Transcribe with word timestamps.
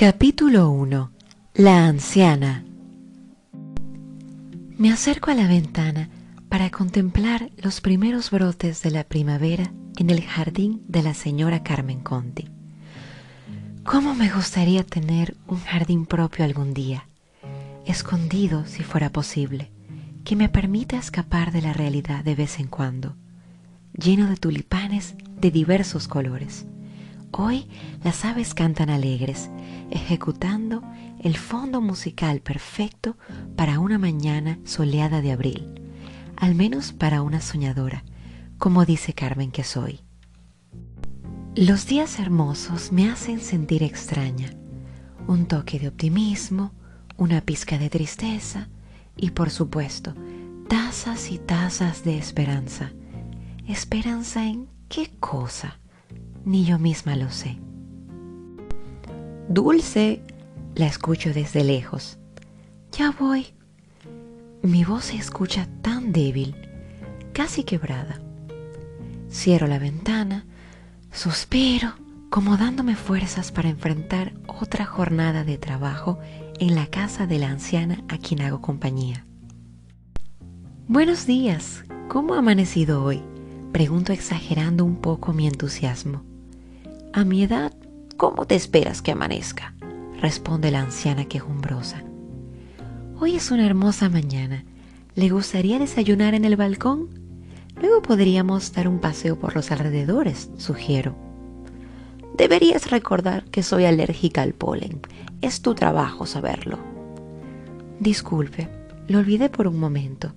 Capítulo 0.00 0.70
1 0.70 1.10
La 1.54 1.86
anciana 1.86 2.64
Me 4.76 4.92
acerco 4.92 5.32
a 5.32 5.34
la 5.34 5.48
ventana 5.48 6.08
para 6.48 6.70
contemplar 6.70 7.50
los 7.56 7.80
primeros 7.80 8.30
brotes 8.30 8.80
de 8.84 8.92
la 8.92 9.02
primavera 9.02 9.72
en 9.96 10.10
el 10.10 10.22
jardín 10.22 10.84
de 10.86 11.02
la 11.02 11.14
señora 11.14 11.64
Carmen 11.64 11.98
Conti. 11.98 12.48
¿Cómo 13.82 14.14
me 14.14 14.30
gustaría 14.30 14.84
tener 14.84 15.36
un 15.48 15.58
jardín 15.58 16.06
propio 16.06 16.44
algún 16.44 16.74
día, 16.74 17.08
escondido 17.84 18.66
si 18.66 18.84
fuera 18.84 19.10
posible, 19.10 19.72
que 20.22 20.36
me 20.36 20.48
permita 20.48 20.96
escapar 20.96 21.50
de 21.50 21.62
la 21.62 21.72
realidad 21.72 22.22
de 22.22 22.36
vez 22.36 22.60
en 22.60 22.68
cuando, 22.68 23.16
lleno 23.94 24.28
de 24.28 24.36
tulipanes 24.36 25.16
de 25.40 25.50
diversos 25.50 26.06
colores? 26.06 26.66
Hoy 27.30 27.68
las 28.02 28.24
aves 28.24 28.54
cantan 28.54 28.90
alegres, 28.90 29.50
ejecutando 29.90 30.82
el 31.20 31.36
fondo 31.36 31.80
musical 31.80 32.40
perfecto 32.40 33.16
para 33.56 33.80
una 33.80 33.98
mañana 33.98 34.58
soleada 34.64 35.20
de 35.20 35.32
abril, 35.32 35.74
al 36.36 36.54
menos 36.54 36.92
para 36.92 37.22
una 37.22 37.40
soñadora, 37.40 38.04
como 38.56 38.84
dice 38.84 39.12
Carmen 39.12 39.50
que 39.50 39.64
soy. 39.64 40.00
Los 41.54 41.86
días 41.86 42.18
hermosos 42.18 42.92
me 42.92 43.10
hacen 43.10 43.40
sentir 43.40 43.82
extraña, 43.82 44.50
un 45.26 45.46
toque 45.46 45.78
de 45.78 45.88
optimismo, 45.88 46.72
una 47.16 47.40
pizca 47.40 47.78
de 47.78 47.90
tristeza 47.90 48.68
y 49.16 49.30
por 49.30 49.50
supuesto, 49.50 50.14
tazas 50.68 51.30
y 51.30 51.38
tazas 51.38 52.04
de 52.04 52.16
esperanza. 52.16 52.92
¿Esperanza 53.66 54.46
en 54.46 54.68
qué 54.88 55.10
cosa? 55.20 55.78
Ni 56.48 56.64
yo 56.64 56.78
misma 56.78 57.14
lo 57.14 57.30
sé. 57.30 57.58
Dulce, 59.50 60.22
la 60.76 60.86
escucho 60.86 61.34
desde 61.34 61.62
lejos. 61.62 62.16
Ya 62.90 63.10
voy. 63.10 63.48
Mi 64.62 64.82
voz 64.82 65.04
se 65.04 65.16
escucha 65.16 65.68
tan 65.82 66.10
débil, 66.10 66.56
casi 67.34 67.64
quebrada. 67.64 68.18
Cierro 69.30 69.66
la 69.66 69.78
ventana, 69.78 70.46
suspiro, 71.12 71.92
como 72.30 72.56
dándome 72.56 72.96
fuerzas 72.96 73.52
para 73.52 73.68
enfrentar 73.68 74.32
otra 74.46 74.86
jornada 74.86 75.44
de 75.44 75.58
trabajo 75.58 76.18
en 76.58 76.74
la 76.74 76.86
casa 76.86 77.26
de 77.26 77.40
la 77.40 77.50
anciana 77.50 78.02
a 78.08 78.16
quien 78.16 78.40
hago 78.40 78.62
compañía. 78.62 79.26
Buenos 80.86 81.26
días, 81.26 81.84
¿cómo 82.08 82.32
ha 82.32 82.38
amanecido 82.38 83.04
hoy? 83.04 83.20
Pregunto 83.70 84.14
exagerando 84.14 84.86
un 84.86 84.96
poco 84.96 85.34
mi 85.34 85.46
entusiasmo. 85.46 86.22
A 87.12 87.24
mi 87.24 87.42
edad 87.42 87.72
¿Cómo 88.18 88.46
te 88.46 88.56
esperas 88.56 89.00
que 89.00 89.12
amanezca? 89.12 89.74
responde 90.20 90.72
la 90.72 90.80
anciana 90.80 91.26
quejumbrosa. 91.26 92.02
Hoy 93.20 93.36
es 93.36 93.52
una 93.52 93.64
hermosa 93.64 94.08
mañana. 94.08 94.64
¿Le 95.14 95.28
gustaría 95.28 95.78
desayunar 95.78 96.34
en 96.34 96.44
el 96.44 96.56
balcón? 96.56 97.10
Luego 97.80 98.02
podríamos 98.02 98.72
dar 98.72 98.88
un 98.88 98.98
paseo 98.98 99.38
por 99.38 99.54
los 99.54 99.70
alrededores, 99.70 100.50
sugiero. 100.56 101.14
Deberías 102.36 102.90
recordar 102.90 103.44
que 103.44 103.62
soy 103.62 103.84
alérgica 103.84 104.42
al 104.42 104.52
polen. 104.52 105.00
Es 105.40 105.62
tu 105.62 105.76
trabajo 105.76 106.26
saberlo. 106.26 106.80
Disculpe, 108.00 108.68
lo 109.06 109.20
olvidé 109.20 109.48
por 109.48 109.68
un 109.68 109.78
momento. 109.78 110.34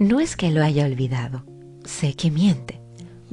No 0.00 0.18
es 0.18 0.34
que 0.34 0.50
lo 0.50 0.64
haya 0.64 0.84
olvidado. 0.84 1.44
Sé 1.84 2.14
que 2.14 2.32
miente. 2.32 2.80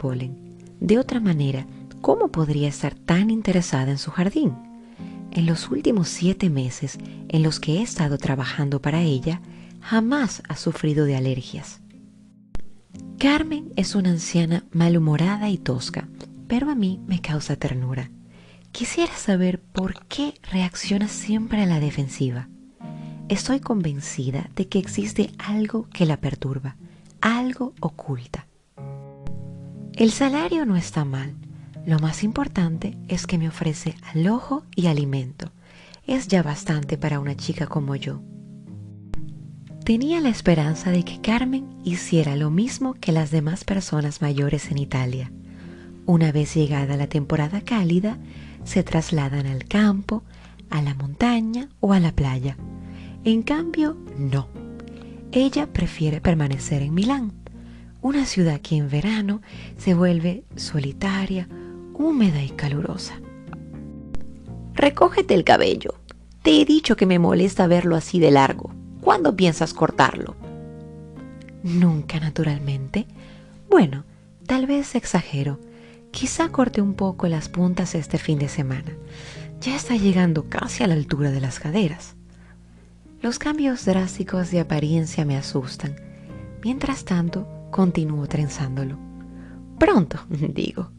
Polen. 0.00 0.51
De 0.82 0.98
otra 0.98 1.20
manera, 1.20 1.64
¿cómo 2.00 2.32
podría 2.32 2.66
estar 2.66 2.96
tan 2.96 3.30
interesada 3.30 3.92
en 3.92 3.98
su 3.98 4.10
jardín? 4.10 4.52
En 5.30 5.46
los 5.46 5.70
últimos 5.70 6.08
siete 6.08 6.50
meses 6.50 6.98
en 7.28 7.44
los 7.44 7.60
que 7.60 7.74
he 7.74 7.82
estado 7.82 8.18
trabajando 8.18 8.82
para 8.82 9.00
ella, 9.00 9.40
jamás 9.80 10.42
ha 10.48 10.56
sufrido 10.56 11.04
de 11.04 11.14
alergias. 11.14 11.82
Carmen 13.16 13.72
es 13.76 13.94
una 13.94 14.10
anciana 14.10 14.64
malhumorada 14.72 15.50
y 15.50 15.56
tosca, 15.56 16.08
pero 16.48 16.68
a 16.68 16.74
mí 16.74 16.98
me 17.06 17.20
causa 17.20 17.54
ternura. 17.54 18.10
Quisiera 18.72 19.14
saber 19.14 19.60
por 19.60 20.04
qué 20.06 20.34
reacciona 20.50 21.06
siempre 21.06 21.62
a 21.62 21.66
la 21.66 21.78
defensiva. 21.78 22.48
Estoy 23.28 23.60
convencida 23.60 24.50
de 24.56 24.66
que 24.66 24.80
existe 24.80 25.30
algo 25.38 25.88
que 25.90 26.06
la 26.06 26.16
perturba, 26.16 26.74
algo 27.20 27.72
oculta. 27.78 28.48
El 29.94 30.10
salario 30.10 30.64
no 30.64 30.76
está 30.76 31.04
mal, 31.04 31.34
lo 31.84 31.98
más 31.98 32.24
importante 32.24 32.96
es 33.08 33.26
que 33.26 33.38
me 33.38 33.48
ofrece 33.48 33.94
alojo 34.14 34.64
y 34.74 34.86
alimento. 34.86 35.50
Es 36.06 36.28
ya 36.28 36.42
bastante 36.42 36.96
para 36.96 37.20
una 37.20 37.36
chica 37.36 37.66
como 37.66 37.94
yo. 37.96 38.22
Tenía 39.84 40.20
la 40.20 40.30
esperanza 40.30 40.90
de 40.90 41.04
que 41.04 41.20
Carmen 41.20 41.68
hiciera 41.84 42.36
lo 42.36 42.50
mismo 42.50 42.94
que 42.94 43.12
las 43.12 43.30
demás 43.30 43.64
personas 43.64 44.22
mayores 44.22 44.70
en 44.70 44.78
Italia. 44.78 45.32
Una 46.06 46.32
vez 46.32 46.54
llegada 46.54 46.96
la 46.96 47.08
temporada 47.08 47.60
cálida, 47.60 48.18
se 48.64 48.82
trasladan 48.82 49.46
al 49.46 49.64
campo, 49.64 50.22
a 50.70 50.80
la 50.82 50.94
montaña 50.94 51.68
o 51.80 51.92
a 51.92 52.00
la 52.00 52.12
playa. 52.12 52.56
En 53.24 53.42
cambio, 53.42 53.96
no. 54.16 54.48
Ella 55.32 55.72
prefiere 55.72 56.20
permanecer 56.20 56.82
en 56.82 56.94
Milán, 56.94 57.41
una 58.02 58.26
ciudad 58.26 58.60
que 58.60 58.76
en 58.76 58.90
verano 58.90 59.40
se 59.78 59.94
vuelve 59.94 60.42
solitaria, 60.56 61.48
húmeda 61.94 62.42
y 62.42 62.50
calurosa. 62.50 63.20
Recógete 64.74 65.34
el 65.34 65.44
cabello. 65.44 65.94
Te 66.42 66.60
he 66.60 66.64
dicho 66.64 66.96
que 66.96 67.06
me 67.06 67.20
molesta 67.20 67.68
verlo 67.68 67.94
así 67.94 68.18
de 68.18 68.32
largo. 68.32 68.74
¿Cuándo 69.00 69.36
piensas 69.36 69.72
cortarlo? 69.72 70.34
Nunca, 71.62 72.18
naturalmente. 72.18 73.06
Bueno, 73.70 74.04
tal 74.46 74.66
vez 74.66 74.96
exagero. 74.96 75.60
Quizá 76.10 76.48
corte 76.48 76.82
un 76.82 76.94
poco 76.94 77.28
las 77.28 77.48
puntas 77.48 77.94
este 77.94 78.18
fin 78.18 78.40
de 78.40 78.48
semana. 78.48 78.92
Ya 79.60 79.76
está 79.76 79.94
llegando 79.94 80.48
casi 80.48 80.82
a 80.82 80.88
la 80.88 80.94
altura 80.94 81.30
de 81.30 81.40
las 81.40 81.60
caderas. 81.60 82.16
Los 83.20 83.38
cambios 83.38 83.84
drásticos 83.84 84.50
de 84.50 84.58
apariencia 84.58 85.24
me 85.24 85.36
asustan. 85.36 85.94
Mientras 86.64 87.04
tanto, 87.04 87.61
continúo 87.72 88.28
trenzándolo. 88.28 88.96
Pronto, 89.80 90.20
digo. 90.30 90.92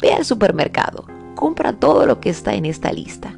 Ve 0.00 0.12
al 0.12 0.24
supermercado, 0.24 1.06
compra 1.34 1.72
todo 1.72 2.06
lo 2.06 2.20
que 2.20 2.30
está 2.30 2.54
en 2.54 2.66
esta 2.66 2.92
lista, 2.92 3.36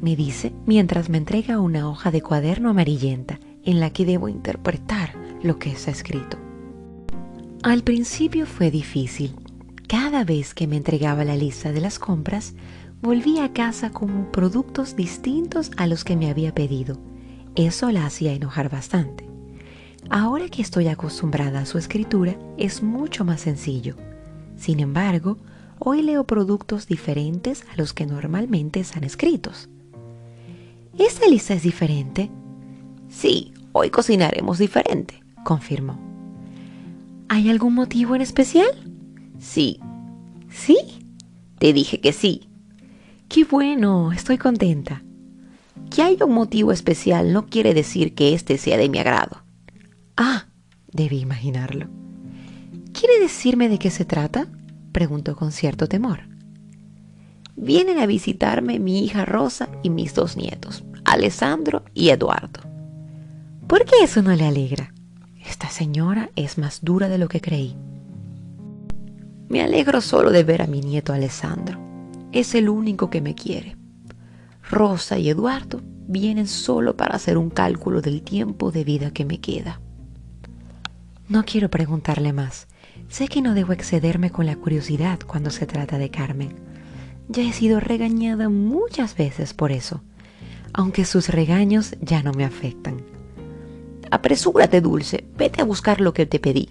me 0.00 0.16
dice 0.16 0.52
mientras 0.66 1.08
me 1.08 1.18
entrega 1.18 1.60
una 1.60 1.88
hoja 1.88 2.10
de 2.10 2.22
cuaderno 2.22 2.70
amarillenta 2.70 3.38
en 3.64 3.80
la 3.80 3.90
que 3.90 4.06
debo 4.06 4.28
interpretar 4.28 5.14
lo 5.42 5.58
que 5.58 5.70
está 5.70 5.90
escrito. 5.90 6.38
Al 7.62 7.82
principio 7.82 8.46
fue 8.46 8.70
difícil. 8.70 9.34
Cada 9.86 10.24
vez 10.24 10.54
que 10.54 10.66
me 10.66 10.76
entregaba 10.76 11.24
la 11.24 11.36
lista 11.36 11.72
de 11.72 11.80
las 11.80 11.98
compras, 11.98 12.54
volvía 13.02 13.44
a 13.44 13.52
casa 13.52 13.90
con 13.90 14.30
productos 14.30 14.96
distintos 14.96 15.70
a 15.76 15.86
los 15.86 16.04
que 16.04 16.16
me 16.16 16.30
había 16.30 16.54
pedido. 16.54 16.98
Eso 17.54 17.90
la 17.90 18.06
hacía 18.06 18.32
enojar 18.32 18.70
bastante. 18.70 19.29
Ahora 20.08 20.48
que 20.48 20.62
estoy 20.62 20.88
acostumbrada 20.88 21.60
a 21.60 21.66
su 21.66 21.78
escritura, 21.78 22.36
es 22.56 22.82
mucho 22.82 23.24
más 23.24 23.42
sencillo. 23.42 23.96
Sin 24.56 24.80
embargo, 24.80 25.36
hoy 25.78 26.02
leo 26.02 26.24
productos 26.24 26.86
diferentes 26.86 27.64
a 27.72 27.76
los 27.76 27.92
que 27.92 28.06
normalmente 28.06 28.80
están 28.80 29.04
escritos. 29.04 29.68
¿Esta 30.98 31.26
lista 31.26 31.54
es 31.54 31.62
diferente? 31.62 32.30
Sí, 33.08 33.52
hoy 33.72 33.90
cocinaremos 33.90 34.58
diferente, 34.58 35.22
confirmó. 35.44 35.98
¿Hay 37.28 37.48
algún 37.48 37.74
motivo 37.74 38.16
en 38.16 38.22
especial? 38.22 38.70
Sí. 39.38 39.80
¿Sí? 40.50 40.76
Te 41.58 41.72
dije 41.72 42.00
que 42.00 42.12
sí. 42.12 42.48
Qué 43.28 43.44
bueno, 43.44 44.12
estoy 44.12 44.36
contenta. 44.36 45.02
Que 45.90 46.02
haya 46.02 46.24
un 46.24 46.34
motivo 46.34 46.72
especial 46.72 47.32
no 47.32 47.46
quiere 47.46 47.74
decir 47.74 48.14
que 48.14 48.34
este 48.34 48.58
sea 48.58 48.76
de 48.76 48.88
mi 48.88 48.98
agrado. 48.98 49.42
Debí 51.00 51.20
imaginarlo. 51.20 51.86
¿Quiere 52.92 53.20
decirme 53.20 53.70
de 53.70 53.78
qué 53.78 53.88
se 53.90 54.04
trata? 54.04 54.48
preguntó 54.92 55.34
con 55.34 55.50
cierto 55.50 55.88
temor. 55.88 56.28
Vienen 57.56 57.98
a 57.98 58.04
visitarme 58.04 58.78
mi 58.78 59.02
hija 59.02 59.24
Rosa 59.24 59.70
y 59.82 59.88
mis 59.88 60.12
dos 60.12 60.36
nietos, 60.36 60.84
Alessandro 61.06 61.86
y 61.94 62.10
Eduardo. 62.10 62.60
¿Por 63.66 63.86
qué 63.86 63.94
eso 64.02 64.20
no 64.20 64.36
le 64.36 64.44
alegra? 64.44 64.92
Esta 65.42 65.70
señora 65.70 66.32
es 66.36 66.58
más 66.58 66.80
dura 66.82 67.08
de 67.08 67.16
lo 67.16 67.28
que 67.28 67.40
creí. 67.40 67.78
Me 69.48 69.62
alegro 69.62 70.02
solo 70.02 70.30
de 70.30 70.44
ver 70.44 70.60
a 70.60 70.66
mi 70.66 70.82
nieto 70.82 71.14
Alessandro. 71.14 71.80
Es 72.30 72.54
el 72.54 72.68
único 72.68 73.08
que 73.08 73.22
me 73.22 73.34
quiere. 73.34 73.74
Rosa 74.68 75.16
y 75.16 75.30
Eduardo 75.30 75.80
vienen 76.08 76.46
solo 76.46 76.94
para 76.94 77.16
hacer 77.16 77.38
un 77.38 77.48
cálculo 77.48 78.02
del 78.02 78.20
tiempo 78.20 78.70
de 78.70 78.84
vida 78.84 79.12
que 79.12 79.24
me 79.24 79.40
queda. 79.40 79.80
No 81.30 81.44
quiero 81.44 81.70
preguntarle 81.70 82.32
más. 82.32 82.66
Sé 83.08 83.28
que 83.28 83.40
no 83.40 83.54
debo 83.54 83.72
excederme 83.72 84.30
con 84.30 84.46
la 84.46 84.56
curiosidad 84.56 85.20
cuando 85.24 85.50
se 85.50 85.64
trata 85.64 85.96
de 85.96 86.10
Carmen. 86.10 86.56
Ya 87.28 87.44
he 87.44 87.52
sido 87.52 87.78
regañada 87.78 88.48
muchas 88.48 89.16
veces 89.16 89.54
por 89.54 89.70
eso, 89.70 90.02
aunque 90.72 91.04
sus 91.04 91.28
regaños 91.28 91.94
ya 92.00 92.24
no 92.24 92.32
me 92.32 92.44
afectan. 92.44 93.02
Apresúrate, 94.10 94.80
Dulce, 94.80 95.24
vete 95.36 95.62
a 95.62 95.64
buscar 95.64 96.00
lo 96.00 96.12
que 96.14 96.26
te 96.26 96.40
pedí. 96.40 96.70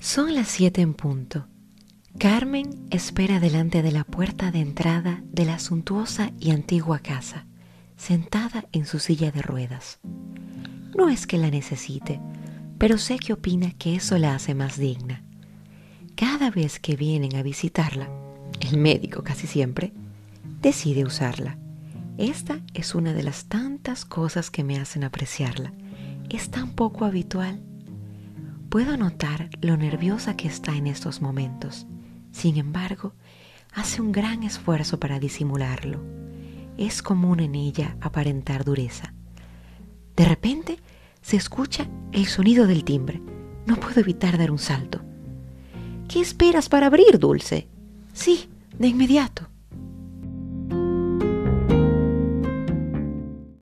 Son 0.00 0.34
las 0.34 0.48
siete 0.48 0.80
en 0.80 0.94
punto. 0.94 1.46
Carmen 2.18 2.86
espera 2.90 3.38
delante 3.38 3.82
de 3.82 3.92
la 3.92 4.04
puerta 4.04 4.50
de 4.50 4.60
entrada 4.60 5.22
de 5.30 5.44
la 5.44 5.58
suntuosa 5.58 6.32
y 6.40 6.52
antigua 6.52 7.00
casa, 7.00 7.46
sentada 7.98 8.64
en 8.72 8.86
su 8.86 8.98
silla 8.98 9.30
de 9.30 9.42
ruedas. 9.42 10.00
No 10.96 11.10
es 11.10 11.26
que 11.26 11.36
la 11.36 11.50
necesite, 11.50 12.18
pero 12.78 12.96
sé 12.96 13.18
que 13.18 13.34
opina 13.34 13.72
que 13.72 13.94
eso 13.94 14.16
la 14.16 14.34
hace 14.34 14.54
más 14.54 14.78
digna. 14.78 15.22
Cada 16.14 16.50
vez 16.50 16.80
que 16.80 16.96
vienen 16.96 17.36
a 17.36 17.42
visitarla, 17.42 18.08
el 18.60 18.78
médico 18.78 19.22
casi 19.22 19.46
siempre, 19.46 19.92
decide 20.62 21.04
usarla. 21.04 21.58
Esta 22.16 22.60
es 22.72 22.94
una 22.94 23.12
de 23.12 23.22
las 23.22 23.44
tantas 23.44 24.06
cosas 24.06 24.50
que 24.50 24.64
me 24.64 24.78
hacen 24.78 25.04
apreciarla. 25.04 25.74
Es 26.30 26.50
tan 26.50 26.70
poco 26.70 27.04
habitual. 27.04 27.60
Puedo 28.70 28.96
notar 28.96 29.50
lo 29.60 29.76
nerviosa 29.76 30.36
que 30.36 30.48
está 30.48 30.74
en 30.74 30.86
estos 30.86 31.20
momentos 31.20 31.86
sin 32.32 32.56
embargo, 32.56 33.14
hace 33.74 34.00
un 34.00 34.12
gran 34.12 34.42
esfuerzo 34.42 35.00
para 35.00 35.18
disimularlo. 35.18 36.00
Es 36.78 37.02
común 37.02 37.40
en 37.40 37.54
ella 37.54 37.96
aparentar 38.00 38.64
dureza. 38.64 39.12
De 40.16 40.24
repente 40.24 40.78
se 41.22 41.36
escucha 41.36 41.88
el 42.12 42.26
sonido 42.26 42.66
del 42.66 42.84
timbre. 42.84 43.20
No 43.66 43.76
puedo 43.76 44.00
evitar 44.00 44.38
dar 44.38 44.50
un 44.50 44.58
salto. 44.58 45.00
¿Qué 46.08 46.20
esperas 46.20 46.68
para 46.68 46.86
abrir, 46.86 47.18
Dulce? 47.18 47.68
Sí, 48.12 48.48
de 48.78 48.88
inmediato. 48.88 49.49